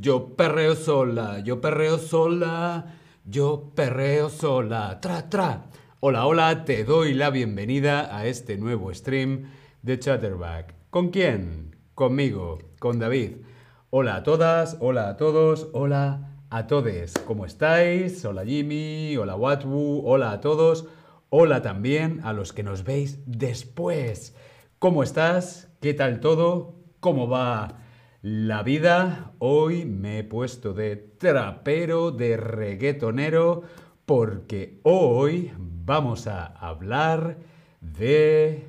Yo 0.00 0.36
perreo 0.36 0.74
sola, 0.74 1.40
yo 1.40 1.60
perreo 1.60 1.96
sola, 1.96 2.98
yo 3.24 3.72
perreo 3.74 4.28
sola. 4.28 5.00
Tra, 5.00 5.30
tra. 5.30 5.70
Hola, 6.00 6.26
hola, 6.26 6.64
te 6.66 6.84
doy 6.84 7.14
la 7.14 7.30
bienvenida 7.30 8.14
a 8.14 8.26
este 8.26 8.58
nuevo 8.58 8.92
stream 8.92 9.44
de 9.80 9.98
Chatterback. 9.98 10.74
¿Con 10.90 11.08
quién? 11.08 11.76
Conmigo, 11.94 12.58
con 12.78 12.98
David. 12.98 13.36
Hola 13.88 14.16
a 14.16 14.22
todas, 14.24 14.76
hola 14.80 15.08
a 15.08 15.16
todos, 15.16 15.68
hola 15.72 16.36
a 16.50 16.66
todes. 16.66 17.14
¿Cómo 17.26 17.46
estáis? 17.46 18.22
Hola 18.26 18.44
Jimmy, 18.44 19.16
hola 19.16 19.36
Watwu, 19.36 20.02
hola 20.04 20.32
a 20.32 20.40
todos. 20.42 20.86
Hola 21.30 21.62
también 21.62 22.20
a 22.24 22.34
los 22.34 22.52
que 22.52 22.62
nos 22.62 22.84
veis 22.84 23.20
después. 23.24 24.34
¿Cómo 24.82 25.04
estás? 25.04 25.70
¿Qué 25.80 25.94
tal 25.94 26.18
todo? 26.18 26.74
¿Cómo 26.98 27.28
va 27.28 27.78
la 28.20 28.64
vida? 28.64 29.30
Hoy 29.38 29.84
me 29.84 30.18
he 30.18 30.24
puesto 30.24 30.74
de 30.74 30.96
trapero, 30.96 32.10
de 32.10 32.36
reggaetonero, 32.36 33.62
porque 34.06 34.80
hoy 34.82 35.52
vamos 35.56 36.26
a 36.26 36.46
hablar 36.46 37.38
de 37.80 38.64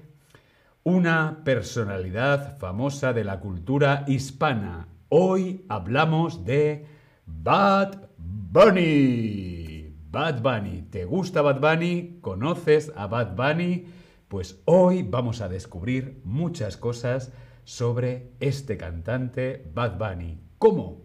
una 0.83 1.41
personalidad 1.43 2.59
famosa 2.59 3.11
de 3.11 3.23
la 3.23 3.39
cultura 3.39 4.05
hispana. 4.07 4.89
Hoy 5.09 5.65
hablamos 5.67 6.45
de 6.45 6.85
Bad 7.25 8.09
Bunny. 8.19 9.91
Bad 10.11 10.43
Bunny. 10.43 10.83
¿Te 10.91 11.05
gusta 11.05 11.41
Bad 11.41 11.59
Bunny? 11.59 12.19
¿Conoces 12.21 12.93
a 12.95 13.07
Bad 13.07 13.35
Bunny? 13.35 14.02
Pues 14.33 14.59
hoy 14.65 15.03
vamos 15.03 15.41
a 15.41 15.47
descubrir 15.47 16.19
muchas 16.23 16.75
cosas 16.75 17.31
sobre 17.65 18.31
este 18.39 18.77
cantante 18.77 19.63
Bad 19.75 19.99
Bunny. 19.99 20.39
¿Cómo? 20.57 21.03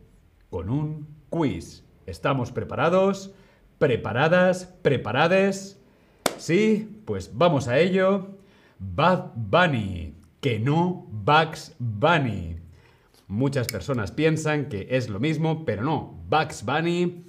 Con 0.49 0.71
un 0.71 1.07
quiz. 1.29 1.85
¿Estamos 2.07 2.53
preparados? 2.53 3.35
¿Preparadas? 3.77 4.65
¿Preparades? 4.81 5.79
Sí, 6.39 7.03
pues 7.05 7.33
vamos 7.35 7.69
a 7.69 7.79
ello. 7.79 8.29
Bad 8.79 9.33
Bunny, 9.35 10.15
que 10.41 10.59
no 10.59 11.07
Bugs 11.11 11.75
Bunny. 11.79 12.57
Muchas 13.27 13.67
personas 13.67 14.11
piensan 14.11 14.71
que 14.71 14.87
es 14.93 15.11
lo 15.11 15.21
mismo, 15.21 15.67
pero 15.67 15.83
no. 15.83 16.19
Bugs 16.31 16.65
Bunny 16.65 17.27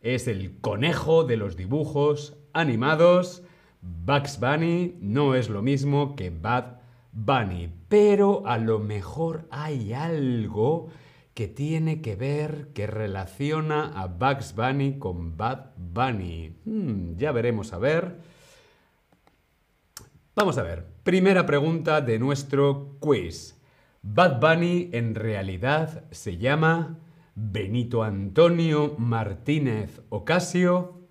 es 0.00 0.28
el 0.28 0.58
conejo 0.62 1.24
de 1.24 1.36
los 1.36 1.58
dibujos 1.58 2.38
animados. 2.54 3.42
Bugs 3.86 4.40
Bunny 4.40 4.96
no 5.00 5.34
es 5.34 5.48
lo 5.48 5.62
mismo 5.62 6.16
que 6.16 6.30
Bad 6.30 6.78
Bunny, 7.12 7.72
pero 7.88 8.46
a 8.46 8.58
lo 8.58 8.80
mejor 8.80 9.46
hay 9.50 9.92
algo 9.92 10.88
que 11.34 11.46
tiene 11.46 12.00
que 12.00 12.16
ver, 12.16 12.68
que 12.74 12.86
relaciona 12.86 13.92
a 13.94 14.06
Bugs 14.06 14.54
Bunny 14.56 14.98
con 14.98 15.36
Bad 15.36 15.70
Bunny. 15.76 16.56
Hmm, 16.64 17.16
ya 17.16 17.30
veremos 17.30 17.72
a 17.72 17.78
ver. 17.78 18.18
Vamos 20.34 20.58
a 20.58 20.62
ver. 20.62 20.86
Primera 21.02 21.46
pregunta 21.46 22.00
de 22.00 22.18
nuestro 22.18 22.96
quiz. 22.98 23.60
Bad 24.02 24.40
Bunny 24.40 24.90
en 24.92 25.14
realidad 25.14 26.04
se 26.10 26.38
llama 26.38 26.98
Benito 27.34 28.02
Antonio 28.02 28.94
Martínez 28.98 30.00
Ocasio, 30.08 31.05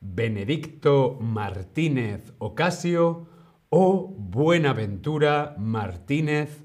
Benedicto 0.00 1.18
Martínez 1.20 2.32
Ocasio 2.38 3.26
o 3.68 4.08
Buenaventura 4.08 5.54
Martínez 5.58 6.64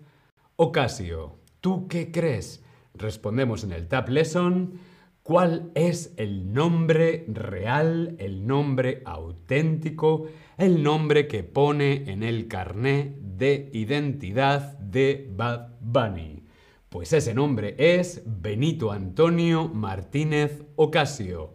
Ocasio. 0.55 1.36
¿Tú 1.59 1.88
qué 1.89 2.11
crees? 2.11 2.64
Respondemos 2.94 3.66
en 3.66 3.73
el 3.73 3.89
Tab 3.89 4.08
Lesson. 4.08 4.80
¿Cuál 5.22 5.72
es 5.75 6.14
el 6.16 6.53
nombre 6.53 7.26
real, 7.27 8.15
el 8.20 8.48
nombre 8.48 9.02
auténtico, 9.05 10.27
el 10.58 10.82
nombre 10.82 11.27
que 11.27 11.43
pone 11.43 12.09
en 12.09 12.23
el 12.23 12.48
carné 12.48 13.17
de 13.20 13.70
identidad 13.73 14.77
de 14.80 15.30
Bad 15.36 15.71
Bunny? 15.82 16.45
Pues 16.88 17.11
ese 17.11 17.33
nombre 17.33 17.76
es 17.77 18.23
Benito 18.26 18.93
Antonio 18.93 19.67
Martínez 19.67 20.64
Ocasio. 20.77 21.54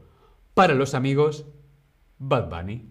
Para 0.53 0.75
los 0.75 0.95
amigos, 0.95 1.47
Bad 2.23 2.51
Bunny. 2.51 2.85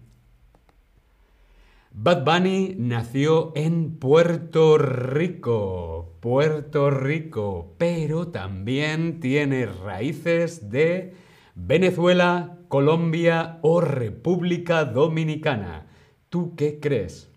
Bad 1.92 2.24
Bunny 2.24 2.74
nació 2.76 3.52
en 3.54 3.96
Puerto 3.96 4.76
Rico, 4.76 6.16
Puerto 6.18 6.90
Rico, 6.90 7.76
pero 7.78 8.26
también 8.28 9.20
tiene 9.20 9.66
raíces 9.66 10.68
de 10.70 11.14
Venezuela, 11.54 12.58
Colombia 12.66 13.60
o 13.62 13.80
República 13.80 14.84
Dominicana. 14.84 15.86
¿Tú 16.28 16.56
qué 16.56 16.80
crees? 16.80 17.30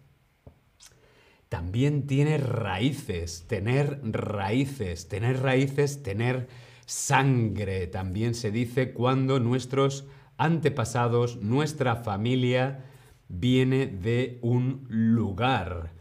También 1.47 2.07
tiene 2.07 2.39
raíces, 2.39 3.45
tener 3.47 3.99
raíces, 4.03 5.07
tener 5.09 5.43
raíces, 5.43 6.01
tener 6.01 6.47
sangre. 6.87 7.85
También 7.85 8.33
se 8.33 8.49
dice 8.49 8.93
cuando 8.93 9.39
nuestros 9.39 10.07
antepasados, 10.37 11.41
nuestra 11.41 11.95
familia, 11.97 12.85
viene 13.27 13.87
de 13.87 14.39
un 14.41 14.85
lugar. 14.89 15.91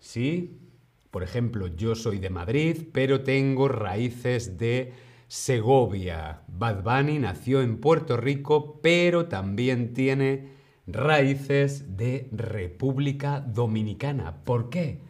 ¿Sí? 0.00 0.58
Por 1.10 1.22
ejemplo, 1.22 1.68
yo 1.68 1.94
soy 1.94 2.18
de 2.18 2.30
Madrid, 2.30 2.88
pero 2.92 3.22
tengo 3.22 3.68
raíces 3.68 4.58
de 4.58 4.92
Segovia. 5.28 6.42
Bad 6.48 6.82
Bunny 6.82 7.18
nació 7.18 7.62
en 7.62 7.78
Puerto 7.78 8.16
Rico, 8.16 8.80
pero 8.82 9.26
también 9.26 9.92
tiene 9.94 10.48
raíces 10.86 11.96
de 11.96 12.28
República 12.32 13.40
Dominicana. 13.40 14.44
¿Por 14.44 14.70
qué? 14.70 15.00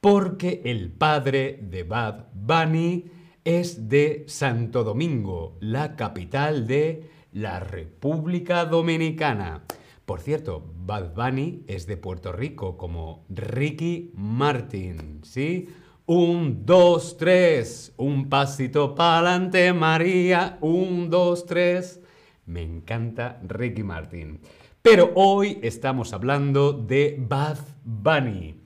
Porque 0.00 0.60
el 0.64 0.90
padre 0.90 1.58
de 1.62 1.82
Bad 1.84 2.26
Bunny 2.34 3.04
es 3.44 3.88
de 3.88 4.24
Santo 4.26 4.84
Domingo, 4.84 5.56
la 5.60 5.96
capital 5.96 6.66
de 6.66 7.08
la 7.34 7.58
República 7.60 8.64
Dominicana. 8.64 9.64
Por 10.06 10.20
cierto, 10.20 10.72
Bad 10.86 11.14
Bunny 11.14 11.64
es 11.66 11.86
de 11.86 11.96
Puerto 11.96 12.32
Rico, 12.32 12.76
como 12.76 13.26
Ricky 13.28 14.12
Martin, 14.14 15.20
¿sí? 15.24 15.68
Un, 16.06 16.64
dos, 16.64 17.16
tres, 17.16 17.92
un 17.96 18.28
pasito 18.28 18.94
pa'lante, 18.94 19.72
María, 19.72 20.58
un, 20.60 21.10
dos, 21.10 21.44
tres. 21.44 22.00
Me 22.46 22.62
encanta 22.62 23.40
Ricky 23.42 23.82
Martin. 23.82 24.40
Pero 24.80 25.10
hoy 25.14 25.58
estamos 25.62 26.12
hablando 26.12 26.72
de 26.72 27.16
Bad 27.18 27.58
Bunny. 27.84 28.60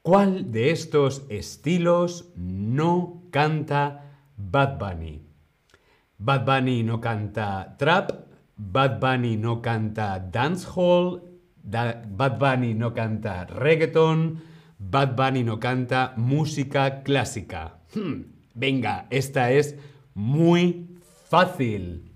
¿Cuál 0.00 0.50
de 0.50 0.70
estos 0.70 1.24
estilos 1.28 2.32
no 2.34 3.22
canta 3.30 4.16
Bad 4.36 4.78
Bunny? 4.78 5.21
Bad 6.22 6.44
Bunny 6.46 6.84
no 6.84 7.00
canta 7.00 7.74
trap, 7.76 8.12
Bad 8.54 9.00
Bunny 9.00 9.36
no 9.36 9.60
canta 9.60 10.20
dancehall, 10.20 11.20
Bad 11.64 12.38
Bunny 12.38 12.74
no 12.74 12.94
canta 12.94 13.44
reggaeton, 13.44 14.38
Bad 14.78 15.16
Bunny 15.16 15.42
no 15.42 15.58
canta 15.58 16.14
música 16.16 17.02
clásica. 17.02 17.80
Hmm, 17.92 18.22
venga, 18.54 19.08
esta 19.10 19.50
es 19.50 19.74
muy 20.14 20.94
fácil. 21.28 22.12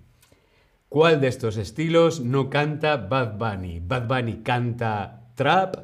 ¿Cuál 0.89 1.21
de 1.21 1.27
estos 1.27 1.57
estilos 1.57 2.21
no 2.21 2.49
canta 2.49 2.97
Bad 2.97 3.37
Bunny? 3.39 3.81
Bad 3.81 4.07
Bunny 4.07 4.43
canta 4.45 5.31
trap, 5.35 5.79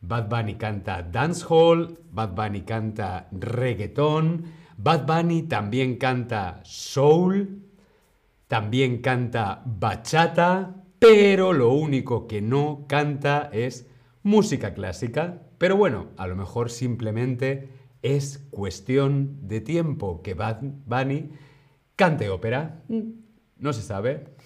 Bad 0.00 0.30
Bunny 0.30 0.54
canta 0.54 1.02
dancehall, 1.02 1.98
Bad 2.10 2.34
Bunny 2.34 2.62
canta 2.62 3.28
reggaeton, 3.32 4.44
Bad 4.78 5.04
Bunny 5.06 5.42
también 5.42 5.96
canta 5.96 6.60
soul, 6.64 7.65
también 8.48 9.02
canta 9.02 9.62
bachata, 9.64 10.84
pero 10.98 11.52
lo 11.52 11.72
único 11.72 12.26
que 12.26 12.40
no 12.40 12.86
canta 12.88 13.50
es 13.52 13.88
música 14.22 14.74
clásica. 14.74 15.42
Pero 15.58 15.76
bueno, 15.76 16.08
a 16.16 16.26
lo 16.26 16.36
mejor 16.36 16.70
simplemente 16.70 17.68
es 18.02 18.46
cuestión 18.50 19.48
de 19.48 19.60
tiempo 19.60 20.22
que 20.22 20.34
Bad 20.34 20.60
Bunny 20.62 21.30
cante 21.96 22.28
ópera. 22.28 22.82
No 23.58 23.72
se 23.72 23.82
sabe. 23.82 24.36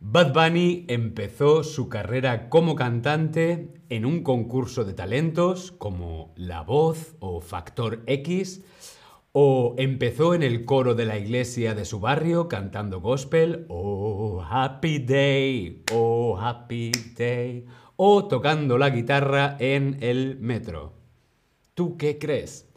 Bad 0.00 0.34
Bunny 0.34 0.84
empezó 0.88 1.62
su 1.62 1.88
carrera 1.88 2.50
como 2.50 2.74
cantante 2.74 3.72
en 3.88 4.04
un 4.04 4.22
concurso 4.22 4.84
de 4.84 4.92
talentos 4.92 5.72
como 5.72 6.34
La 6.36 6.62
Voz 6.62 7.16
o 7.20 7.40
Factor 7.40 8.02
X 8.06 8.62
o 9.36 9.74
empezó 9.78 10.32
en 10.34 10.44
el 10.44 10.64
coro 10.64 10.94
de 10.94 11.06
la 11.06 11.18
iglesia 11.18 11.74
de 11.74 11.84
su 11.84 11.98
barrio 11.98 12.46
cantando 12.46 13.00
gospel, 13.00 13.66
oh 13.68 14.40
happy 14.48 15.00
day, 15.00 15.82
oh 15.92 16.38
happy 16.38 16.92
day, 17.16 17.66
o 17.96 18.28
tocando 18.28 18.78
la 18.78 18.90
guitarra 18.90 19.56
en 19.58 19.98
el 20.02 20.38
metro. 20.38 20.92
¿Tú 21.74 21.96
qué 21.96 22.16
crees? 22.16 22.70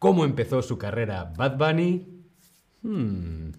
¿Cómo 0.00 0.24
empezó 0.24 0.62
su 0.62 0.78
carrera 0.78 1.32
Bad 1.36 1.56
Bunny? 1.56 2.08
Hmm. 2.82 3.52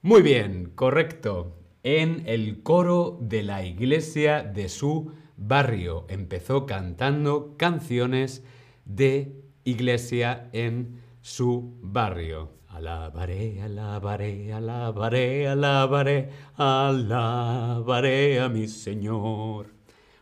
Muy 0.00 0.22
bien, 0.22 0.72
correcto. 0.74 1.58
En 1.82 2.22
el 2.24 2.62
coro 2.62 3.18
de 3.20 3.42
la 3.42 3.62
iglesia 3.62 4.42
de 4.42 4.70
su 4.70 5.12
barrio. 5.36 6.06
Empezó 6.08 6.64
cantando 6.64 7.56
canciones 7.58 8.42
de 8.86 9.43
iglesia 9.64 10.48
en 10.52 11.00
su 11.20 11.78
barrio. 11.82 12.50
Alabaré, 12.68 13.62
alabaré, 13.62 14.52
alabaré, 14.52 15.48
alabaré, 15.48 16.30
alabaré 16.56 18.40
a 18.40 18.48
mi 18.48 18.68
Señor. 18.68 19.66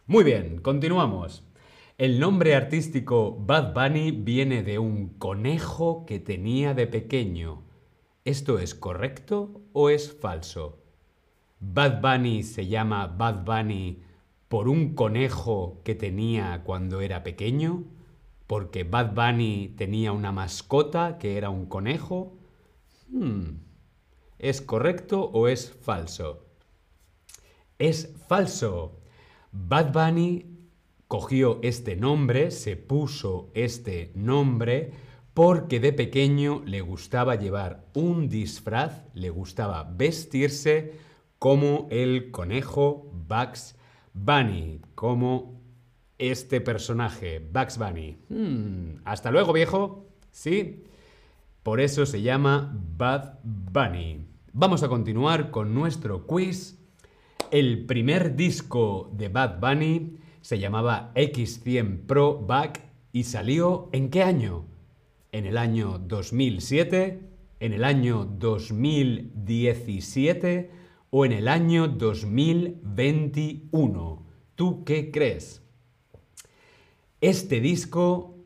Muy 0.07 0.25
bien, 0.25 0.59
continuamos. 0.59 1.45
El 1.99 2.21
nombre 2.21 2.55
artístico 2.55 3.37
Bad 3.39 3.75
Bunny 3.75 4.11
viene 4.11 4.63
de 4.63 4.79
un 4.79 5.09
conejo 5.19 6.05
que 6.07 6.19
tenía 6.19 6.75
de 6.75 6.87
pequeño. 6.87 7.63
¿Esto 8.25 8.59
es 8.59 8.75
correcto 8.75 9.63
o 9.73 9.91
es 9.91 10.13
falso? 10.13 10.79
Bad 11.61 12.01
Bunny 12.01 12.43
se 12.43 12.67
llama 12.67 13.07
Bad 13.07 13.45
Bunny 13.45 14.03
por 14.49 14.69
un 14.69 14.95
conejo 14.95 15.81
que 15.85 15.95
tenía 15.95 16.63
cuando 16.65 17.01
era 17.01 17.23
pequeño, 17.23 17.85
porque 18.53 18.85
Bad 18.85 19.15
Bunny 19.15 19.73
tenía 19.79 20.13
una 20.13 20.31
mascota 20.31 21.17
que 21.17 21.39
era 21.39 21.49
un 21.49 21.65
conejo. 21.65 22.37
Hmm. 23.09 23.63
¿Es 24.39 24.61
correcto 24.61 25.23
o 25.23 25.49
es 25.49 25.73
falso? 25.73 26.45
Es 27.79 28.15
falso. 28.29 29.01
Bad 29.53 29.95
Bunny 29.95 30.69
cogió 31.09 31.61
este 31.63 31.97
nombre, 31.97 32.51
se 32.51 32.77
puso 32.77 33.51
este 33.55 34.13
nombre, 34.15 34.93
porque 35.33 35.81
de 35.81 35.95
pequeño 35.95 36.61
le 36.67 36.83
gustaba 36.83 37.37
llevar 37.37 37.87
un 37.95 38.29
disfraz, 38.29 39.07
le 39.15 39.31
gustaba 39.31 39.85
vestirse 39.85 40.93
como 41.39 41.89
el 41.91 42.31
conejo 42.31 43.11
Bugs 43.27 43.77
Bunny, 44.13 44.83
como 44.95 45.62
este 46.31 46.61
personaje, 46.61 47.41
Bugs 47.41 47.79
Bunny. 47.79 48.17
Hmm, 48.29 49.01
hasta 49.05 49.33
luego, 49.33 49.53
viejo. 49.53 50.07
¿Sí? 50.31 50.85
Por 51.63 51.81
eso 51.81 52.07
se 52.07 52.23
llama 52.23 52.79
Bad 52.97 53.41
Bunny. 53.43 54.25
Vamos 54.53 54.83
a 54.83 54.89
continuar 54.89 55.51
con 55.51 55.75
nuestro 55.75 56.27
quiz. 56.27 56.79
El 57.51 57.85
primer 57.87 58.37
disco 58.37 59.11
de 59.15 59.29
Bad 59.29 59.61
Bunny 59.61 60.17
se 60.41 60.59
llamaba 60.59 61.13
X100 61.15 62.07
Pro 62.07 62.39
Back 62.39 62.81
y 63.13 63.25
salió 63.25 63.91
¿en 63.93 64.09
qué 64.11 64.23
año? 64.23 64.65
¿En 65.33 65.45
el 65.47 65.59
año 65.59 65.99
2007? 65.99 67.29
¿En 67.61 67.73
el 67.73 67.85
año 67.85 68.25
2017? 68.25 70.71
¿O 71.11 71.25
en 71.25 71.33
el 71.33 71.49
año 71.49 71.89
2021? 71.89 74.27
¿Tú 74.55 74.85
qué 74.85 75.11
crees? 75.11 75.62
Este 77.23 77.61
disco 77.61 78.37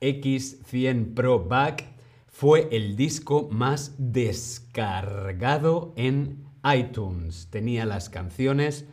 X100 0.00 1.14
Pro 1.14 1.44
Back 1.44 1.84
fue 2.26 2.66
el 2.72 2.96
disco 2.96 3.48
más 3.52 3.94
descargado 3.96 5.92
en 5.94 6.44
iTunes. 6.64 7.46
Tenía 7.52 7.86
las 7.86 8.10
canciones 8.10 8.86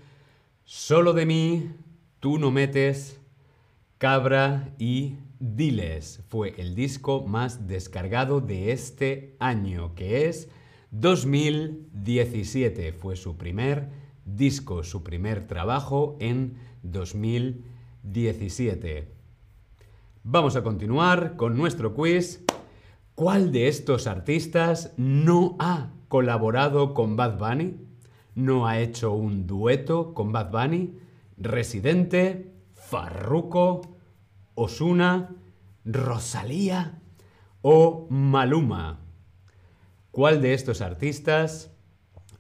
Solo 0.63 1.13
de 1.13 1.25
mí, 1.25 1.71
Tú 2.19 2.37
no 2.37 2.51
metes, 2.51 3.19
Cabra 3.97 4.75
y 4.77 5.15
Diles. 5.39 6.23
Fue 6.27 6.53
el 6.59 6.75
disco 6.75 7.25
más 7.25 7.67
descargado 7.67 8.41
de 8.41 8.71
este 8.71 9.35
año, 9.39 9.95
que 9.95 10.29
es 10.29 10.49
2017. 10.91 12.93
Fue 12.93 13.15
su 13.15 13.37
primer 13.37 13.89
disco, 14.23 14.83
su 14.83 15.01
primer 15.01 15.47
trabajo 15.47 16.15
en 16.19 16.59
2017. 16.83 17.78
Vamos 20.23 20.55
a 20.55 20.63
continuar 20.63 21.35
con 21.35 21.55
nuestro 21.55 21.93
quiz. 21.93 22.43
¿Cuál 23.15 23.51
de 23.51 23.67
estos 23.67 24.07
artistas 24.07 24.93
no 24.97 25.55
ha 25.59 25.91
colaborado 26.07 26.93
con 26.93 27.15
Bad 27.15 27.37
Bunny? 27.37 27.77
¿No 28.35 28.67
ha 28.67 28.79
hecho 28.79 29.11
un 29.11 29.45
dueto 29.45 30.13
con 30.13 30.31
Bad 30.31 30.51
Bunny? 30.51 30.97
Residente, 31.37 32.53
Farruko, 32.73 33.81
Osuna, 34.55 35.35
Rosalía 35.85 37.01
o 37.61 38.07
Maluma. 38.09 39.01
¿Cuál 40.11 40.41
de 40.41 40.53
estos 40.53 40.81
artistas 40.81 41.75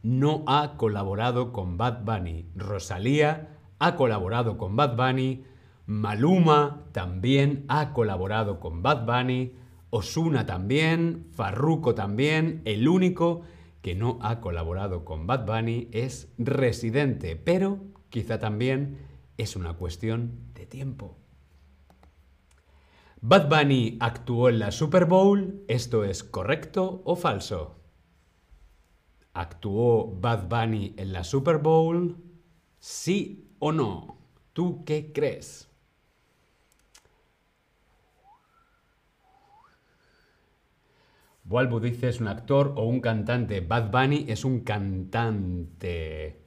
no 0.01 0.43
ha 0.47 0.77
colaborado 0.77 1.51
con 1.53 1.77
Bad 1.77 2.03
Bunny? 2.03 2.49
Rosalía 2.55 3.57
ha 3.79 3.95
colaborado 3.95 4.57
con 4.57 4.75
Bad 4.75 4.95
Bunny, 4.95 5.45
Maluma 5.89 6.85
también 6.91 7.65
ha 7.67 7.93
colaborado 7.93 8.59
con 8.59 8.83
Bad 8.83 9.07
Bunny, 9.07 9.55
Osuna 9.89 10.45
también, 10.45 11.25
Farruko 11.31 11.95
también, 11.95 12.61
el 12.65 12.87
único 12.87 13.41
que 13.81 13.95
no 13.95 14.19
ha 14.21 14.39
colaborado 14.39 15.03
con 15.03 15.25
Bad 15.25 15.47
Bunny 15.47 15.89
es 15.91 16.31
Residente, 16.37 17.35
pero 17.35 17.79
quizá 18.09 18.37
también 18.37 18.99
es 19.37 19.55
una 19.55 19.73
cuestión 19.73 20.51
de 20.53 20.67
tiempo. 20.67 21.17
Bad 23.19 23.49
Bunny 23.49 23.97
actuó 23.99 24.49
en 24.49 24.59
la 24.59 24.69
Super 24.69 25.05
Bowl, 25.05 25.63
¿esto 25.67 26.03
es 26.03 26.23
correcto 26.23 27.01
o 27.03 27.15
falso? 27.15 27.79
¿Actuó 29.33 30.15
Bad 30.21 30.49
Bunny 30.49 30.93
en 30.97 31.13
la 31.13 31.23
Super 31.23 31.57
Bowl? 31.57 32.15
¿Sí 32.77 33.49
o 33.57 33.71
no? 33.71 34.19
¿Tú 34.53 34.83
qué 34.85 35.11
crees? 35.11 35.68
Walbu 41.49 41.79
dice 41.79 42.09
es 42.09 42.21
un 42.21 42.27
actor 42.27 42.73
o 42.75 42.85
un 42.85 43.01
cantante. 43.01 43.61
Bad 43.61 43.89
Bunny 43.89 44.25
es 44.27 44.45
un 44.45 44.59
cantante. 44.59 46.43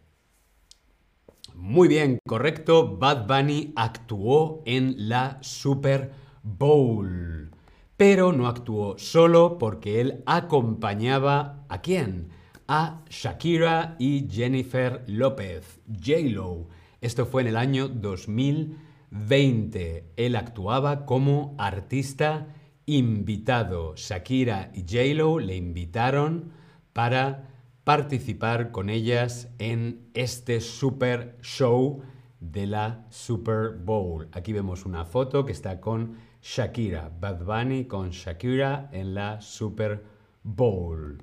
Muy 1.57 1.89
bien, 1.89 2.21
correcto. 2.25 2.99
Bad 2.99 3.27
Bunny 3.27 3.73
actuó 3.75 4.63
en 4.65 5.09
la 5.09 5.39
Super 5.41 6.13
Bowl. 6.45 7.51
Pero 7.97 8.33
no 8.33 8.47
actuó 8.47 8.97
solo 8.97 9.59
porque 9.59 10.01
él 10.01 10.23
acompañaba 10.25 11.65
a 11.69 11.83
quién? 11.83 12.29
A 12.69 13.03
Shakira 13.11 13.97
y 13.99 14.29
Jennifer 14.31 15.03
López, 15.09 15.81
J-Lo. 15.89 16.69
Esto 17.01 17.27
fue 17.27 17.43
en 17.43 17.49
el 17.49 17.57
año 17.57 17.89
2020. 17.89 20.13
Él 20.17 20.37
actuaba 20.37 21.07
como 21.07 21.57
artista 21.59 22.47
invitado. 22.87 23.95
Shakira 23.97 24.71
y 24.75 24.83
J-Lo 24.83 25.39
le 25.39 25.57
invitaron 25.57 26.53
para 26.93 27.49
participar 27.85 28.71
con 28.71 28.91
ellas 28.91 29.49
en 29.59 30.09
este 30.15 30.61
super 30.61 31.37
show 31.43 32.03
de 32.41 32.67
la 32.67 33.07
Super 33.11 33.71
Bowl. 33.71 34.29
Aquí 34.33 34.53
vemos 34.53 34.85
una 34.85 35.05
foto 35.05 35.45
que 35.45 35.53
está 35.53 35.81
con 35.81 36.17
Shakira, 36.43 37.11
Bad 37.21 37.45
Bunny 37.45 37.85
con 37.85 38.11
Shakira 38.11 38.91
en 38.93 39.15
la 39.15 39.41
Super 39.41 40.05
Bowl. 40.43 41.23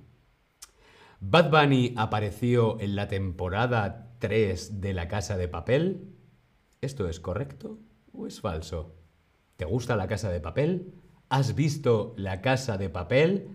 Bad 1.20 1.52
Bunny 1.52 1.94
apareció 1.98 2.80
en 2.80 2.96
la 2.96 3.10
temporada 3.10 4.16
3 4.20 4.80
de 4.80 4.94
La 4.94 5.10
Casa 5.10 5.36
de 5.36 5.50
Papel. 5.50 6.16
¿Esto 6.80 7.10
es 7.10 7.20
correcto 7.20 7.80
o 8.14 8.26
es 8.26 8.40
falso? 8.40 8.96
¿Te 9.58 9.66
gusta 9.66 9.98
La 9.98 10.08
Casa 10.08 10.30
de 10.30 10.40
Papel? 10.40 10.94
¿Has 11.30 11.54
visto 11.54 12.16
La 12.18 12.42
Casa 12.42 12.80
de 12.80 12.90
Papel? 12.90 13.50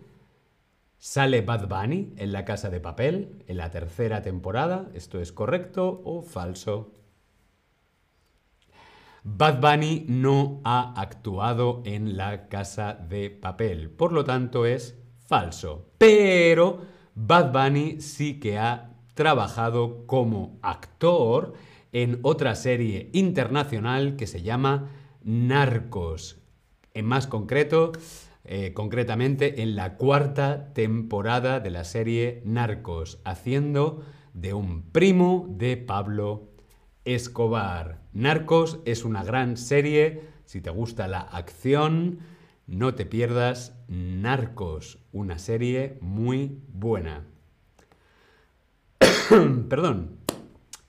Sale 0.97 1.41
Bad 1.41 1.67
Bunny 1.67 2.13
en 2.15 2.31
La 2.31 2.45
Casa 2.45 2.69
de 2.69 2.79
Papel 2.79 3.43
en 3.47 3.57
la 3.57 3.69
tercera 3.69 4.21
temporada. 4.21 4.89
¿Esto 4.93 5.19
es 5.19 5.33
correcto 5.33 6.01
o 6.05 6.21
falso? 6.21 6.93
Bad 9.25 9.59
Bunny 9.59 10.05
no 10.07 10.61
ha 10.63 10.93
actuado 11.01 11.81
en 11.83 12.15
La 12.15 12.47
Casa 12.47 12.93
de 12.93 13.29
Papel, 13.29 13.89
por 13.89 14.13
lo 14.13 14.23
tanto 14.23 14.65
es 14.65 14.97
falso. 15.25 15.89
Pero 15.97 16.79
Bad 17.13 17.51
Bunny 17.51 17.99
sí 17.99 18.39
que 18.39 18.57
ha 18.57 18.93
trabajado 19.15 20.07
como 20.07 20.59
actor 20.61 21.55
en 21.91 22.19
otra 22.21 22.55
serie 22.55 23.09
internacional 23.11 24.15
que 24.15 24.27
se 24.27 24.43
llama 24.43 24.91
Narcos. 25.23 26.44
En 26.95 27.05
más 27.05 27.27
concreto, 27.27 27.91
eh, 28.45 28.71
concretamente 28.73 29.61
en 29.61 29.75
la 29.75 29.97
cuarta 29.97 30.71
temporada 30.73 31.59
de 31.59 31.69
la 31.69 31.83
serie 31.83 32.41
Narcos, 32.45 33.19
haciendo 33.25 34.05
de 34.33 34.53
un 34.53 34.81
primo 34.81 35.45
de 35.49 35.75
Pablo 35.75 36.47
Escobar. 37.03 37.99
Narcos 38.13 38.79
es 38.85 39.03
una 39.03 39.23
gran 39.23 39.57
serie 39.57 40.33
Si 40.45 40.61
te 40.61 40.69
gusta 40.69 41.07
la 41.07 41.19
acción, 41.19 42.19
no 42.65 42.95
te 42.95 43.05
pierdas 43.05 43.75
Narcos, 43.89 44.99
una 45.11 45.37
serie 45.37 45.97
muy 45.99 46.61
buena. 46.71 47.25
Perdón. 49.69 50.19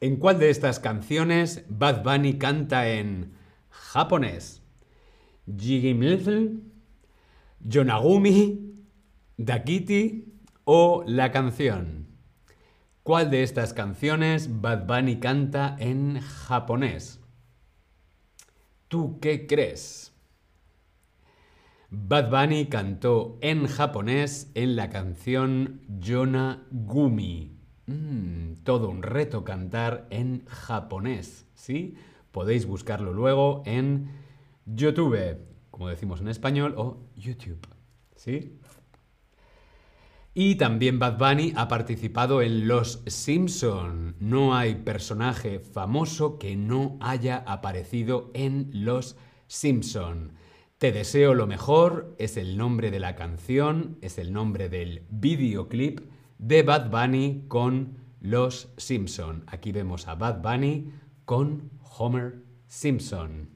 ¿En 0.00 0.16
cuál 0.16 0.38
de 0.38 0.50
estas 0.50 0.78
canciones 0.78 1.64
Bad 1.68 2.04
Bunny 2.04 2.38
canta 2.38 2.88
en 2.90 3.32
japonés? 3.70 4.65
Jigimilzel, 5.46 6.62
Yonagumi, 7.60 8.74
Dakiti 9.36 10.32
o 10.64 11.04
la 11.06 11.30
canción. 11.30 12.06
¿Cuál 13.02 13.30
de 13.30 13.42
estas 13.44 13.72
canciones 13.72 14.60
Bad 14.60 14.86
Bunny 14.86 15.20
canta 15.20 15.76
en 15.78 16.20
japonés? 16.20 17.20
¿Tú 18.88 19.20
qué 19.20 19.46
crees? 19.46 20.12
Bad 21.90 22.30
Bunny 22.30 22.66
cantó 22.66 23.38
en 23.42 23.68
japonés 23.68 24.50
en 24.54 24.74
la 24.74 24.90
canción 24.90 25.82
Yonagumi. 26.00 27.56
Mm, 27.86 28.54
todo 28.64 28.88
un 28.88 29.02
reto 29.02 29.44
cantar 29.44 30.08
en 30.10 30.44
japonés, 30.46 31.46
¿sí? 31.54 31.94
Podéis 32.32 32.66
buscarlo 32.66 33.12
luego 33.12 33.62
en 33.66 34.10
YouTube, 34.66 35.38
como 35.70 35.88
decimos 35.88 36.20
en 36.20 36.28
español, 36.28 36.75
o 36.76 36.99
YouTube, 37.16 37.66
¿sí? 38.16 38.58
Y 40.38 40.56
también 40.56 40.99
Bad 40.99 41.16
Bunny 41.16 41.54
ha 41.56 41.66
participado 41.66 42.42
en 42.42 42.68
Los 42.68 43.02
Simpson. 43.06 44.16
No 44.20 44.54
hay 44.54 44.75
personaje 44.75 45.61
famoso 45.61 46.38
que 46.38 46.56
no 46.56 46.99
haya 47.00 47.38
aparecido 47.46 48.30
en 48.35 48.68
Los 48.70 49.16
Simpson. 49.46 50.32
Te 50.76 50.92
deseo 50.92 51.32
lo 51.32 51.46
mejor 51.46 52.14
es 52.18 52.37
el 52.37 52.58
nombre 52.58 52.90
de 52.90 53.00
la 53.00 53.16
canción, 53.16 53.96
es 54.02 54.18
el 54.18 54.35
nombre 54.35 54.68
del 54.68 55.06
videoclip 55.08 56.00
de 56.37 56.62
Bad 56.62 56.90
Bunny 56.90 57.44
con 57.49 57.96
Los 58.20 58.75
Simpson. 58.76 59.44
Aquí 59.46 59.73
vemos 59.73 60.06
a 60.06 60.16
Bad 60.16 60.42
Bunny 60.42 60.92
con 61.25 61.70
Homer 61.96 62.42
Simpson. 62.66 63.55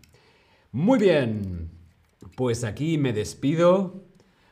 Muy 0.73 0.99
bien, 0.99 1.71
pues 2.37 2.65
aquí 2.65 2.97
me 2.97 3.13
despido 3.13 4.05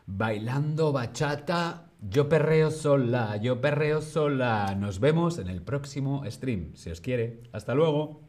bailando 0.06 0.92
bachata 0.92 1.88
yo 2.00 2.28
perreo 2.28 2.70
sola, 2.70 3.36
yo 3.38 3.60
perreo 3.60 4.00
sola. 4.00 4.76
Nos 4.78 5.00
vemos 5.00 5.38
en 5.38 5.48
el 5.48 5.62
próximo 5.62 6.22
stream, 6.30 6.74
si 6.74 6.90
os 6.90 7.00
quiere. 7.00 7.42
Hasta 7.52 7.74
luego. 7.74 8.27